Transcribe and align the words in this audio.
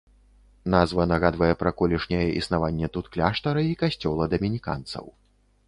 Назва 0.75 1.05
нагадвае 1.11 1.49
пра 1.59 1.73
колішняе 1.83 2.23
існаванне 2.39 2.87
тут 2.97 3.13
кляштара 3.17 3.61
і 3.75 3.79
касцёла 3.85 4.23
дамініканцаў. 4.35 5.05